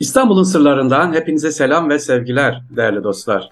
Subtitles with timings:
[0.00, 3.48] İstanbul'un sırlarından hepinize selam ve sevgiler değerli dostlar.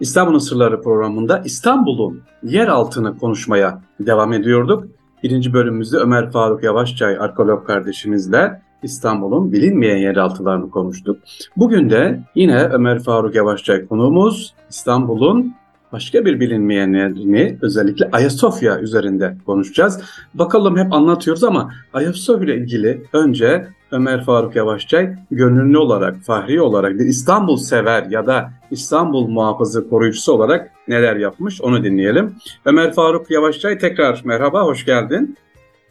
[0.00, 4.84] İstanbul'un Sırları programında İstanbul'un yer altını konuşmaya devam ediyorduk.
[5.22, 11.18] Birinci bölümümüzde Ömer Faruk Yavaşçay arkeolog kardeşimizle İstanbul'un bilinmeyen yeraltılarını konuştuk.
[11.56, 15.54] Bugün de yine Ömer Faruk Yavaşçay konuğumuz İstanbul'un
[15.92, 20.00] başka bir bilinmeyenlerini özellikle Ayasofya üzerinde konuşacağız.
[20.34, 26.94] Bakalım hep anlatıyoruz ama Ayasofya ile ilgili önce Ömer Faruk Yavaşçay gönüllü olarak, fahri olarak
[26.94, 32.34] bir İstanbul sever ya da İstanbul muhafızı koruyucusu olarak neler yapmış onu dinleyelim.
[32.64, 35.36] Ömer Faruk Yavaşçay tekrar merhaba, hoş geldin.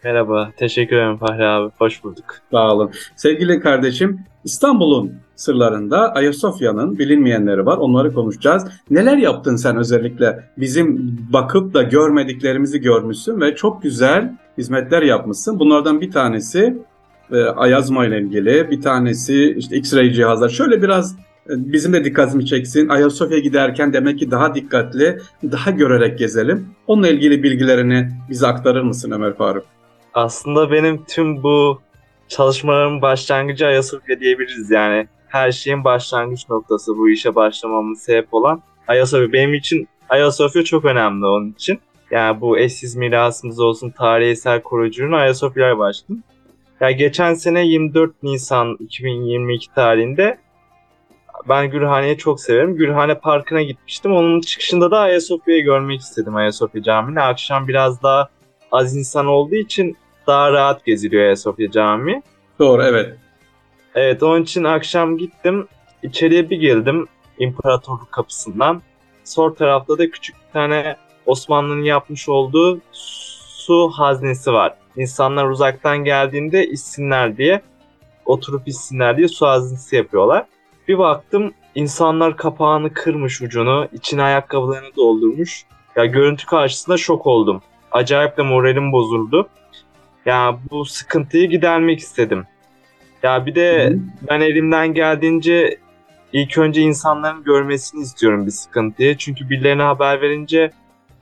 [0.04, 1.72] Merhaba, teşekkür ederim Fahri abi.
[1.78, 2.26] Hoş bulduk.
[2.52, 2.92] Sağ olun.
[3.16, 7.78] Sevgili kardeşim, İstanbul'un sırlarında Ayasofya'nın bilinmeyenleri var.
[7.78, 8.68] Onları konuşacağız.
[8.90, 10.50] Neler yaptın sen özellikle?
[10.58, 15.60] Bizim bakıp da görmediklerimizi görmüşsün ve çok güzel hizmetler yapmışsın.
[15.60, 16.78] Bunlardan bir tanesi
[17.32, 20.50] e, Ayazma ile ilgili, bir tanesi işte X-ray cihazlar.
[20.50, 21.16] Şöyle biraz
[21.50, 22.90] e, bizim de dikkatimi çeksin.
[22.90, 26.68] Ayasofya'ya giderken demek ki daha dikkatli, daha görerek gezelim.
[26.88, 29.66] Onunla ilgili bilgilerini bize aktarır mısın Ömer Faruk?
[30.14, 31.82] Aslında benim tüm bu
[32.28, 35.08] çalışmalarımın başlangıcı Ayasofya diyebiliriz yani.
[35.28, 39.34] Her şeyin başlangıç noktası bu işe başlamamın sebep olan Ayasofya.
[39.34, 41.80] Benim için Ayasofya çok önemli onun için.
[42.12, 46.24] Yani bu eşsiz mirasımız olsun, tarihi eser koruyuculuğuna Ayasofya'ya başladım.
[46.86, 50.38] Yani geçen sene 24 Nisan 2022 tarihinde
[51.50, 52.76] ben Gülhane'yi çok severim.
[52.76, 54.12] Gülhane Parkı'na gitmiştim.
[54.12, 57.22] Onun çıkışında da Ayasofya'yı görmek istedim Ayasofya Camii'ni.
[57.22, 58.30] Akşam biraz daha
[58.72, 62.22] az insan olduğu için daha rahat geziliyor Ayasofya Camii.
[62.60, 63.16] Doğru evet.
[63.96, 65.68] Evet onun için akşam gittim.
[66.04, 67.08] İçeriye bir geldim
[67.40, 68.82] İmparatorluk kapısından.
[69.24, 70.96] Sol tarafta da küçük bir tane
[71.26, 72.82] Osmanlı'nın yapmış olduğu
[73.66, 74.74] su haznesi var.
[74.98, 77.62] İnsanlar uzaktan geldiğinde içsinler diye
[78.26, 80.46] oturup içsinler diye su haznesi yapıyorlar.
[80.88, 85.66] Bir baktım insanlar kapağını kırmış ucunu, içine ayakkabılarını doldurmuş.
[85.96, 87.62] Ya görüntü karşısında şok oldum.
[87.92, 89.50] Acayip de moralim bozuldu.
[90.26, 92.44] Ya bu sıkıntıyı gidermek istedim.
[93.24, 94.00] Ya bir de Hı.
[94.30, 95.78] ben elimden geldiğince
[96.34, 99.18] ilk önce insanların görmesini istiyorum bir sıkıntıyı.
[99.18, 100.72] Çünkü birilerine haber verince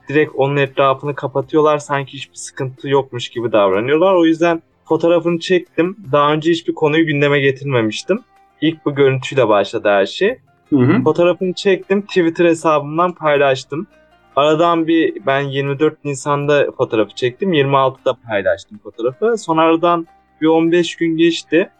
[0.08, 1.78] direkt onun etrafını kapatıyorlar.
[1.78, 4.14] Sanki hiçbir sıkıntı yokmuş gibi davranıyorlar.
[4.14, 5.96] O yüzden fotoğrafını çektim.
[6.12, 8.20] Daha önce hiçbir konuyu gündeme getirmemiştim.
[8.60, 10.38] İlk bu görüntüyle başladı her şey.
[10.70, 11.02] Hı hı.
[11.02, 12.02] Fotoğrafını çektim.
[12.02, 13.86] Twitter hesabımdan paylaştım.
[14.36, 17.52] Aradan bir ben 24 Nisan'da fotoğrafı çektim.
[17.52, 19.38] 26'da paylaştım fotoğrafı.
[19.38, 20.06] Sonra aradan
[20.40, 21.70] bir 15 gün geçti.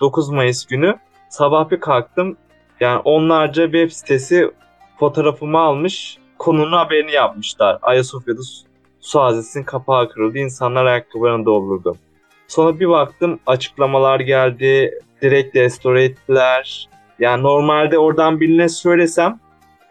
[0.00, 2.36] 9 Mayıs günü sabah bir kalktım.
[2.80, 4.50] Yani onlarca web sitesi
[4.98, 6.18] fotoğrafımı almış.
[6.44, 7.78] Konunun haberini yapmışlar.
[7.82, 8.66] Ayasofya'da su,
[9.00, 10.38] su haznesinin kapağı kırıldı.
[10.38, 11.96] İnsanlar ayakkabılarını doldurdu.
[12.48, 14.98] Sonra bir baktım açıklamalar geldi.
[15.22, 16.88] Direkt restore ettiler.
[17.18, 19.40] Yani normalde oradan birine söylesem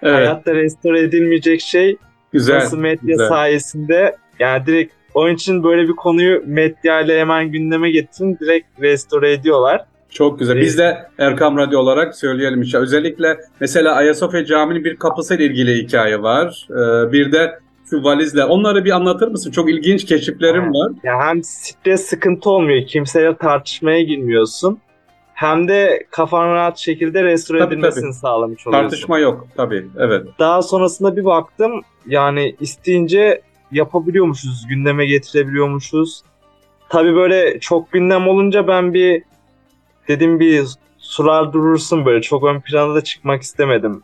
[0.02, 0.16] evet.
[0.16, 1.98] hayatta restore edilmeyecek şey
[2.32, 2.56] Güzel.
[2.56, 3.28] Nasıl medya güzel.
[3.28, 9.34] sayesinde yani direkt onun için böyle bir konuyu medya ile hemen gündeme getirin direkt restore
[9.34, 9.86] ediyorlar.
[10.14, 10.62] Çok güzel.
[10.62, 12.78] Biz de Erkam Radyo olarak söyleyelim işte.
[12.78, 16.68] Özellikle mesela Ayasofya Camii'nin bir kapısıyla ilgili hikaye var.
[16.70, 17.60] Ee, bir de
[17.90, 18.44] şu valizler.
[18.44, 19.52] Onları bir anlatır mısın?
[19.52, 20.92] Çok ilginç keşiflerim var.
[21.04, 22.88] Ya hem stres sıkıntı olmuyor.
[22.88, 24.80] Kimseyle tartışmaya girmiyorsun
[25.34, 28.14] hem de kafan rahat şekilde restore tabii, edilmesini tabii.
[28.14, 28.90] sağlamış oluyorsun.
[28.90, 30.28] Tartışma yok tabii evet.
[30.40, 33.42] Daha sonrasında bir baktım yani isteyince
[33.72, 36.24] yapabiliyormuşuz, gündeme getirebiliyormuşuz.
[36.90, 39.24] Tabii böyle çok gündem olunca ben bir
[40.08, 40.66] dedim bir
[40.98, 44.02] sular durursun böyle çok ön planda da çıkmak istemedim.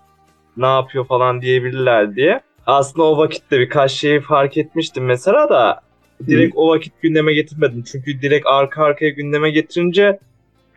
[0.57, 2.41] Ne yapıyor falan diyebilirler diye.
[2.65, 5.81] Aslında o vakitte birkaç şeyi fark etmiştim mesela da
[6.27, 6.59] direkt Hı.
[6.59, 7.83] o vakit gündeme getirmedim.
[7.91, 10.19] Çünkü direkt arka arkaya gündeme getirince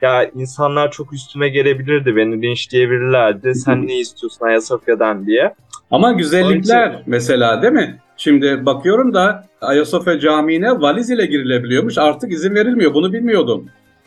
[0.02, 3.54] ya insanlar çok üstüme gelebilirdi beni linçleyebilirlerdi.
[3.54, 5.54] Sen ne istiyorsun Ayasofya'dan diye.
[5.90, 7.02] Ama güzellikler için...
[7.06, 7.98] mesela değil mi?
[8.16, 11.98] Şimdi bakıyorum da Ayasofya Camii'ne valiz ile girilebiliyormuş.
[11.98, 12.94] Artık izin verilmiyor.
[12.94, 13.66] Bunu bilmiyordum.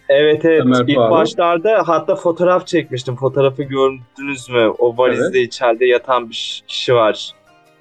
[0.09, 0.61] Evet evet.
[0.61, 1.11] Ömer İlk Faruk.
[1.11, 3.15] başlarda hatta fotoğraf çekmiştim.
[3.15, 4.68] Fotoğrafı gördünüz mü?
[4.80, 5.47] O valizde evet.
[5.47, 7.31] içeride yatan bir kişi var.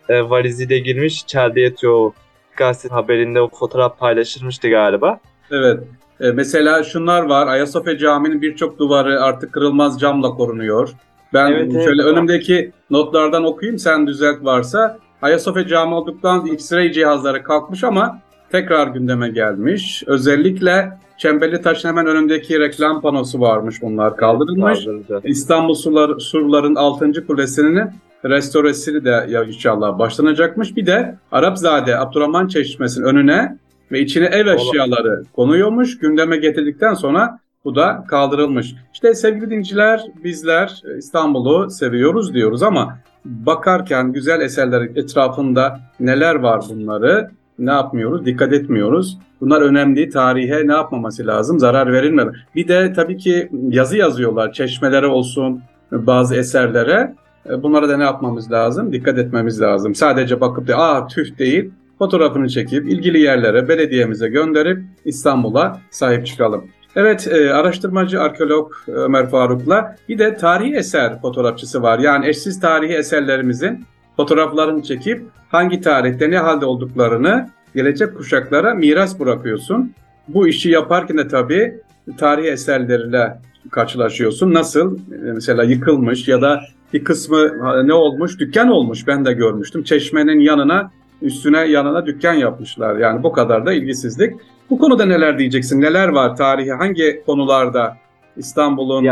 [0.08, 1.92] E, valiziyle girmiş içeride yatıyor.
[1.92, 2.12] O
[2.56, 5.20] gazete haberinde o fotoğraf paylaşılmıştı galiba.
[5.50, 5.80] Evet.
[6.20, 7.46] E, mesela şunlar var.
[7.46, 10.90] Ayasofya Camii'nin birçok duvarı artık kırılmaz camla korunuyor.
[11.34, 14.98] Ben evet, şöyle evet, önümdeki notlardan okuyayım sen düzelt varsa.
[15.22, 18.18] Ayasofya Camii olduktan X-ray cihazları kalkmış ama
[18.52, 20.04] tekrar gündeme gelmiş.
[20.06, 24.86] Özellikle Çemberli Taş'ın hemen önündeki reklam panosu varmış bunlar kaldırılmış.
[24.86, 27.26] Evet, İstanbul Surlar, Surların 6.
[27.26, 27.90] Kulesi'nin
[28.24, 30.76] restoresi de ya inşallah başlanacakmış.
[30.76, 33.58] Bir de Arapzade Abdurrahman Çeşmesi'nin önüne
[33.92, 35.98] ve içine ev eşyaları konuyormuş.
[35.98, 38.74] Gündeme getirdikten sonra Bu da kaldırılmış.
[38.92, 47.30] İşte sevgili dinciler bizler İstanbul'u seviyoruz diyoruz ama bakarken güzel eserler etrafında neler var bunları
[47.58, 48.26] ne yapmıyoruz?
[48.26, 49.18] Dikkat etmiyoruz.
[49.40, 50.08] Bunlar önemli.
[50.08, 51.58] Tarihe ne yapmaması lazım?
[51.58, 52.34] Zarar verilmeden.
[52.54, 54.52] Bir de tabii ki yazı yazıyorlar.
[54.52, 55.62] Çeşmelere olsun,
[55.92, 57.14] bazı eserlere.
[57.50, 58.92] E, bunlara da ne yapmamız lazım?
[58.92, 59.94] Dikkat etmemiz lazım.
[59.94, 66.64] Sadece bakıp da aa tüh değil, fotoğrafını çekip ilgili yerlere, belediyemize gönderip İstanbul'a sahip çıkalım.
[66.96, 71.98] Evet, e, araştırmacı arkeolog Ömer Faruk'la bir de tarihi eser fotoğrafçısı var.
[71.98, 73.84] Yani eşsiz tarihi eserlerimizin
[74.16, 79.92] fotoğraflarını çekip hangi tarihte ne halde olduklarını gelecek kuşaklara miras bırakıyorsun.
[80.28, 81.80] Bu işi yaparken de tabii
[82.18, 83.38] tarihi eserlerle
[83.70, 84.54] karşılaşıyorsun.
[84.54, 84.98] Nasıl?
[85.08, 86.60] Mesela yıkılmış ya da
[86.92, 87.50] bir kısmı
[87.88, 88.38] ne olmuş?
[88.38, 89.06] Dükkan olmuş.
[89.06, 89.82] Ben de görmüştüm.
[89.82, 90.90] Çeşmenin yanına,
[91.22, 92.96] üstüne yanına dükkan yapmışlar.
[92.96, 94.34] Yani bu kadar da ilgisizlik.
[94.70, 95.80] Bu konuda neler diyeceksin?
[95.80, 96.72] Neler var tarihi?
[96.72, 97.96] Hangi konularda
[98.36, 99.04] İstanbul'un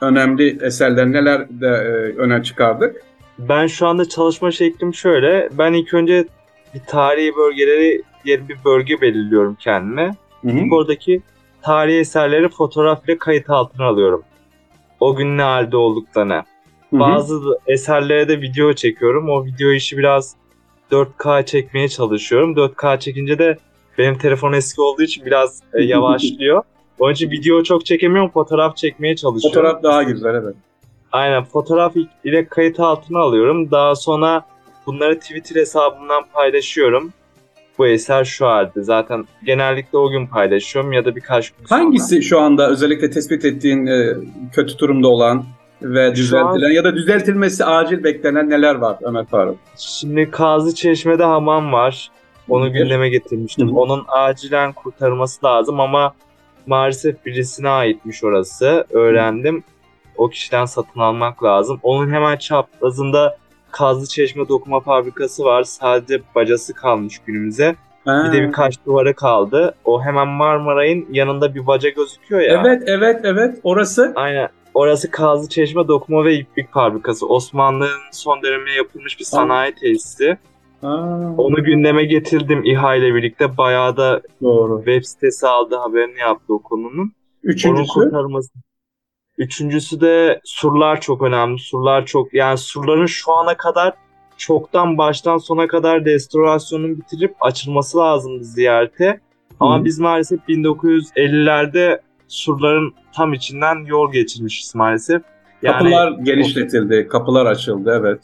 [0.00, 2.96] önemli eserler neler de e, öne çıkardık?
[3.48, 5.48] Ben şu anda çalışma şeklim şöyle.
[5.52, 6.24] Ben ilk önce
[6.74, 10.16] bir tarihi bölgeleri diyelim bir bölge belirliyorum kendime.
[10.42, 10.74] Hı hı.
[10.74, 11.22] Oradaki
[11.62, 14.22] tarihi eserleri fotoğraf ile kayıt altına alıyorum.
[15.00, 16.42] O gün ne halde olduklarını.
[16.92, 19.28] Bazı eserlere de video çekiyorum.
[19.28, 20.36] O video işi biraz
[20.90, 22.54] 4K çekmeye çalışıyorum.
[22.54, 23.56] 4K çekince de
[23.98, 26.62] benim telefon eski olduğu için biraz e, yavaşlıyor.
[26.98, 28.30] Onun için video çok çekemiyorum.
[28.30, 29.60] Fotoğraf çekmeye çalışıyorum.
[29.60, 30.54] Fotoğraf daha güzel evet.
[31.12, 33.70] Aynen fotoğraf ile kayıt altına alıyorum.
[33.70, 34.46] Daha sonra
[34.86, 37.12] bunları Twitter hesabımdan paylaşıyorum.
[37.78, 38.82] Bu eser şu halde.
[38.82, 41.80] Zaten genellikle o gün paylaşıyorum ya da birkaç gün sonra.
[41.80, 44.14] Hangisi şu anda özellikle tespit ettiğin e,
[44.52, 45.44] kötü durumda olan
[45.82, 49.56] ve düzeltilen an, ya da düzeltilmesi acil beklenen neler var Ömer Faruk?
[49.76, 52.10] Şimdi Kazı Çeşme'de hamam var.
[52.48, 52.68] Onu Hı.
[52.68, 53.68] gündeme getirmiştim.
[53.68, 53.74] Hı.
[53.74, 56.14] Onun acilen kurtarılması lazım ama
[56.66, 58.84] maalesef birisine aitmiş orası.
[58.90, 59.64] Öğrendim
[60.20, 61.80] o kişiden satın almak lazım.
[61.82, 63.36] Onun hemen çaprazında
[63.70, 65.62] Kazlı Çeşme Dokuma Fabrikası var.
[65.62, 67.76] Sadece bacası kalmış günümüze.
[68.04, 68.24] Ha.
[68.26, 69.74] Bir de birkaç duvarı kaldı.
[69.84, 72.62] O hemen Marmaray'ın yanında bir baca gözüküyor ya.
[72.64, 73.58] Evet, evet, evet.
[73.64, 74.12] Orası?
[74.16, 74.48] Aynen.
[74.74, 77.26] Orası Kazlı Çeşme Dokuma ve İplik Fabrikası.
[77.26, 80.38] Osmanlı'nın son döneminde yapılmış bir sanayi tesisi.
[80.80, 81.18] Ha.
[81.38, 83.56] Onu gündeme getirdim İHA ile birlikte.
[83.56, 84.76] Bayağı da Doğru.
[84.76, 87.12] web sitesi aldı haberini yaptı o konunun.
[87.42, 87.98] Üçüncüsü?
[88.00, 88.50] Onun kurtarılması.
[89.40, 91.58] Üçüncüsü de surlar çok önemli.
[91.58, 93.94] Surlar çok yani surların şu ana kadar
[94.36, 99.20] çoktan baştan sona kadar restorasyonun bitirip açılması lazımdı ziyarete.
[99.60, 99.84] Ama Hı.
[99.84, 105.22] biz maalesef 1950'lerde surların tam içinden yol geçirmişiz maalesef.
[105.62, 108.20] Yani, kapılar genişletildi, kapılar açıldı evet.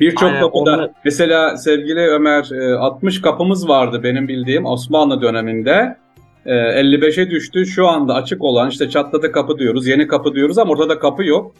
[0.00, 0.90] Birçok kapıda onlar...
[1.04, 5.96] mesela sevgili Ömer 60 e, kapımız vardı benim bildiğim Osmanlı döneminde.
[6.46, 7.66] 55'e ee, düştü.
[7.66, 11.54] Şu anda açık olan işte çatladı kapı diyoruz, yeni kapı diyoruz ama ortada kapı yok.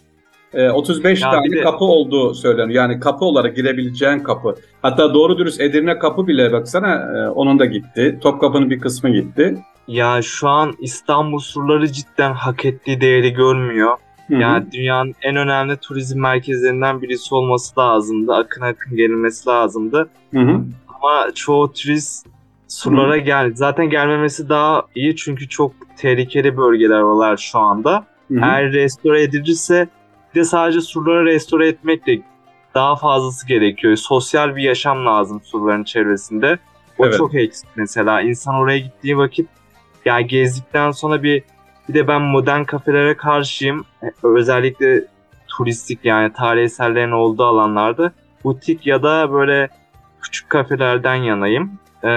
[0.72, 1.60] 35 ee, ya tane de...
[1.60, 2.82] kapı olduğu söyleniyor.
[2.82, 4.54] Yani kapı olarak girebileceğin kapı.
[4.82, 8.18] Hatta doğru dürüst Edirne kapı bile baksana e, onun da gitti.
[8.22, 9.58] Topkapı'nın bir kısmı gitti.
[9.88, 13.96] Ya şu an İstanbul surları cidden hak ettiği değeri görmüyor.
[14.28, 14.40] Hı-hı.
[14.40, 18.32] Yani dünyanın en önemli turizm merkezlerinden birisi olması lazımdı.
[18.32, 20.08] Akın akın gelinmesi lazımdı.
[20.34, 20.60] Hı-hı.
[20.88, 22.26] Ama çoğu turist
[22.68, 23.52] surlara gel.
[23.54, 28.06] Zaten gelmemesi daha iyi çünkü çok tehlikeli bölgeler oralar şu anda.
[28.28, 28.40] Hı-hı.
[28.42, 29.88] Eğer restore edilirse
[30.34, 32.20] bir de sadece surları restore etmek de
[32.74, 33.96] daha fazlası gerekiyor.
[33.96, 36.58] Sosyal bir yaşam lazım surların çevresinde.
[36.98, 37.16] O evet.
[37.16, 38.20] çok eksik mesela.
[38.20, 39.48] İnsan oraya gittiği vakit
[40.04, 41.42] ya gezdikten sonra bir
[41.88, 43.84] bir de ben modern kafelere karşıyım.
[44.22, 45.04] Özellikle
[45.48, 48.12] turistik yani tarih eserlerin olduğu alanlarda
[48.44, 49.68] butik ya da böyle
[50.22, 51.78] küçük kafelerden yanayım.
[52.04, 52.08] Ee,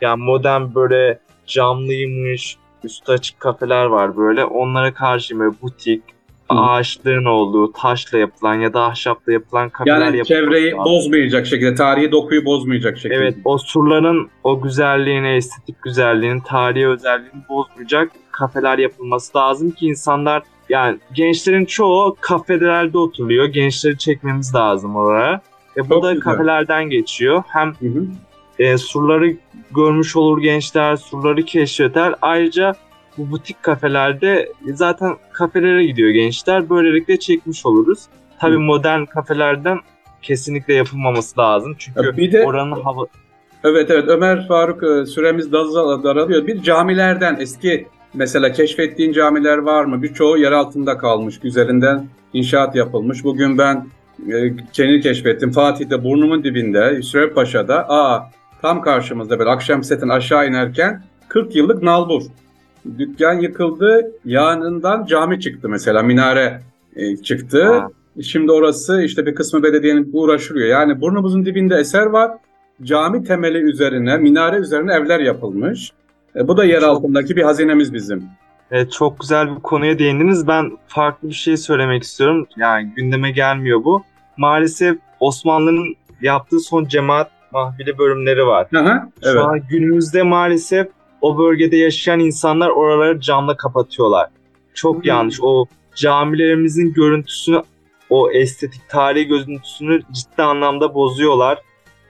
[0.00, 4.44] Yani modern böyle camlıymış, üstü açık kafeler var böyle.
[4.44, 6.02] Onlara karşı böyle butik,
[6.50, 6.58] Hı.
[6.58, 10.84] ağaçların olduğu, taşla yapılan ya da ahşapla yapılan kafeler Yani çevreyi var.
[10.84, 13.14] bozmayacak şekilde, tarihi dokuyu bozmayacak şekilde.
[13.14, 20.42] Evet, o surların o güzelliğini, estetik güzelliğini, tarihi özelliğini bozmayacak kafeler yapılması lazım ki insanlar
[20.68, 23.44] yani gençlerin çoğu kafelerde oturuyor.
[23.46, 25.40] Gençleri çekmemiz lazım oraya.
[25.76, 26.24] E, bu da güzel.
[26.24, 27.42] kafelerden geçiyor.
[27.48, 28.04] Hem hı hı.
[28.60, 29.36] E, surları
[29.74, 32.14] görmüş olur gençler, surları keşfeder.
[32.22, 32.74] Ayrıca
[33.18, 36.70] bu butik kafelerde zaten kafelere gidiyor gençler.
[36.70, 38.06] Böylelikle çekmiş oluruz.
[38.40, 39.78] Tabi modern kafelerden
[40.22, 41.74] kesinlikle yapılmaması lazım.
[41.78, 43.06] Çünkü bir de, oranın hava...
[43.64, 46.46] Evet evet Ömer Faruk e, süremiz daralıyor.
[46.46, 50.02] Bir camilerden eski mesela keşfettiğin camiler var mı?
[50.02, 51.40] Birçoğu yer altında kalmış.
[51.42, 53.24] Üzerinden inşaat yapılmış.
[53.24, 53.86] Bugün ben
[54.32, 55.50] e, kendini keşfettim.
[55.50, 58.30] Fatih'te burnumun dibinde, Hüsrev Paşa'da aa
[58.62, 62.22] tam karşımızda böyle akşam setin aşağı inerken 40 yıllık nalbur.
[62.98, 66.60] dükkan yıkıldı, yanından cami çıktı mesela, minare
[66.96, 67.64] e, çıktı.
[67.64, 67.88] Ha.
[68.22, 70.68] Şimdi orası işte bir kısmı belediyenin uğraşılıyor.
[70.68, 72.30] Yani burnumuzun dibinde eser var.
[72.82, 75.92] Cami temeli üzerine, minare üzerine evler yapılmış.
[76.36, 78.24] E, bu da yer altındaki bir hazinemiz bizim.
[78.70, 80.48] Evet, çok güzel bir konuya değindiniz.
[80.48, 82.46] Ben farklı bir şey söylemek istiyorum.
[82.56, 84.02] Yani gündeme gelmiyor bu.
[84.36, 88.66] Maalesef Osmanlı'nın yaptığı son cemaat mahfili bölümleri var.
[88.76, 89.42] Aha, Şu evet.
[89.44, 90.88] an günümüzde maalesef
[91.20, 94.26] o bölgede yaşayan insanlar oraları camla kapatıyorlar.
[94.74, 95.02] Çok Hmm.
[95.04, 95.38] yanlış.
[95.42, 97.62] O camilerimizin görüntüsünü,
[98.10, 101.58] o estetik tarihi görüntüsünü ciddi anlamda bozuyorlar.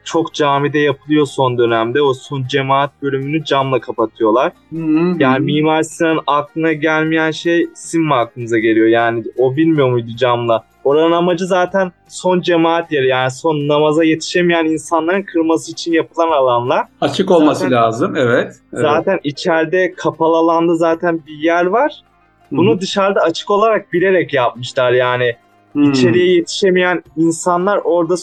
[0.05, 2.03] Çok camide yapılıyor son dönemde.
[2.03, 4.53] O son cemaat bölümünü camla kapatıyorlar.
[4.71, 5.15] Hı hı.
[5.19, 8.87] Yani Mimar Sinan'ın aklına gelmeyen şey sizin mi aklınıza geliyor?
[8.87, 10.65] Yani o bilmiyor muydu camla?
[10.91, 16.87] Oranın amacı zaten son cemaat yeri yani son namaza yetişemeyen insanların kırması için yapılan alanlar.
[17.01, 18.57] Açık olması Zaten- lazım, evet.
[18.73, 18.83] evet.
[18.83, 22.03] Zaten içeride kapalı alanda zaten bir yer var.
[22.51, 25.37] Bunu dışarıda açık olarak bilerek yapmışlar yani.
[25.73, 25.81] Hı.
[25.81, 28.15] İçeriye yetişemeyen insanlar orada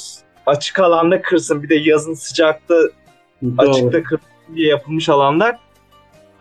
[0.45, 1.63] açık alanda kırsın.
[1.63, 2.75] Bir de yazın sıcakta
[3.43, 3.69] Doğru.
[3.69, 5.55] açıkta kırsın diye yapılmış alanlar.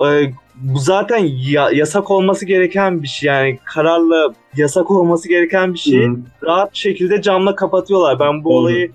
[0.05, 3.27] Ee, bu zaten ya- yasak olması gereken bir şey.
[3.29, 6.17] Yani kararla yasak olması gereken bir şeyi Hı.
[6.45, 8.21] rahat şekilde camla kapatıyorlar.
[8.21, 8.55] Ben bu Doğru.
[8.59, 8.91] olayı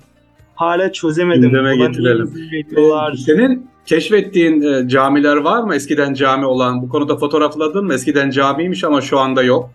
[0.56, 1.42] hala çözemedim.
[1.42, 2.34] Gündeme getirelim.
[2.78, 5.76] Ee, Senin keşfettiğin e, camiler var mı?
[5.76, 6.82] Eskiden cami olan.
[6.82, 7.94] Bu konuda fotoğrafladın mı?
[7.94, 9.70] Eskiden camiymiş ama şu anda yok.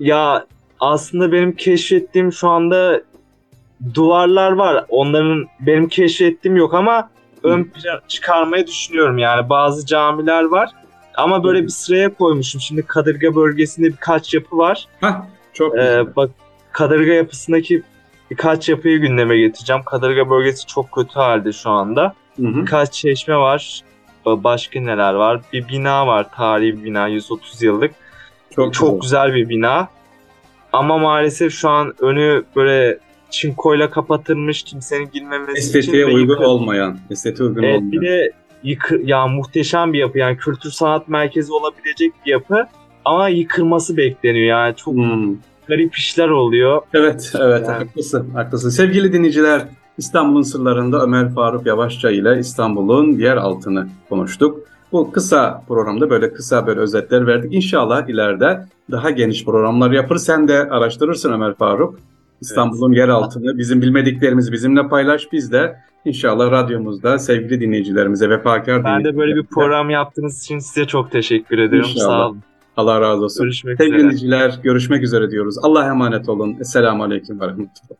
[0.00, 0.46] Ya
[0.80, 3.00] aslında benim keşfettiğim şu anda
[3.94, 4.84] duvarlar var.
[4.88, 7.10] Onların benim keşfettiğim yok ama
[7.42, 9.48] ön plan çıkarmayı düşünüyorum yani.
[9.48, 10.70] Bazı camiler var
[11.16, 12.60] ama böyle bir sıraya koymuşum.
[12.60, 14.86] Şimdi Kadırga bölgesinde birkaç yapı var.
[15.00, 16.16] Hah, çok Ee, güzel.
[16.16, 16.30] bak
[16.72, 17.82] Kadırga yapısındaki
[18.30, 19.82] birkaç yapıyı gündeme getireceğim.
[19.82, 22.14] Kadırga bölgesi çok kötü halde şu anda.
[22.36, 22.56] Hı hı.
[22.56, 23.80] Birkaç çeşme var.
[24.26, 25.40] Ba- Başka neler var?
[25.52, 26.26] Bir bina var.
[26.36, 27.08] Tarihi bir bina.
[27.08, 27.90] 130 yıllık.
[28.50, 29.88] Çok, Çok güzel bir bina.
[30.72, 32.98] Ama maalesef şu an önü böyle
[33.30, 34.62] çinkoyla kapatılmış.
[34.62, 35.78] Kimsenin girmemesi için.
[35.78, 37.92] Estetiğe uygun olmayan, estetiğe uygun Evet, olmayan.
[37.92, 38.32] bir de
[38.66, 40.18] yıkı, ya muhteşem bir yapı.
[40.18, 42.66] Yani kültür sanat merkezi olabilecek bir yapı.
[43.04, 44.46] Ama yıkılması bekleniyor.
[44.46, 45.36] Yani çok Hmm.
[45.68, 46.82] garip işler oluyor.
[46.94, 48.68] Evet, evet Yani- haklısın, haklısın.
[48.70, 49.62] Sevgili dinleyiciler,
[49.98, 54.58] İstanbul'un sırlarında Ömer Faruk Yavaşça ile İstanbul'un yer altını konuştuk.
[54.92, 57.54] Bu kısa programda böyle kısa böyle özetler verdik.
[57.54, 60.16] İnşallah ileride daha geniş programlar yapar.
[60.16, 61.98] Sen de araştırırsın Ömer Faruk.
[62.40, 65.32] İstanbul'un yer altını, bizim bilmediklerimizi bizimle paylaş.
[65.32, 70.86] Biz de inşallah radyomuzda sevgili dinleyicilerimize, vefakar Ben de böyle bir program yaptığınız için size
[70.86, 71.90] çok teşekkür ediyorum.
[71.90, 72.06] İnşallah.
[72.06, 72.42] Sağ olun.
[72.76, 73.44] Allah razı olsun.
[73.44, 74.02] Görüşmek Sevgili üzere.
[74.04, 75.56] dinleyiciler görüşmek üzere diyoruz.
[75.62, 76.56] Allah'a emanet olun.
[76.60, 77.98] Esselamu Aleyküm ve Rahmetullah.